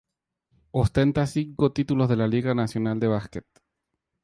[0.71, 3.45] Ostenta cinco títulos de la Liga Nacional de Básquet.